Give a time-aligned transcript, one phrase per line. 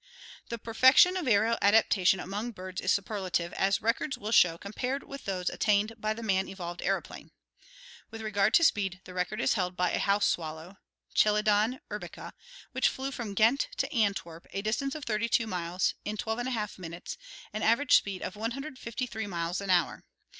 [0.49, 5.25] The perfection of aerial adaptation among birds is superlative, as records will show compared with
[5.25, 7.29] those attained by the man evolved aeroplane.
[8.09, 10.79] With re gard to speed, the record is held by a house swallow
[11.13, 12.31] (Chdidan wrbica)
[12.71, 17.15] which flew from Ghent to Antwerp, a distance of 32 miles, in 12H min utes,
[17.53, 20.03] an average speed of 153 miles an hour.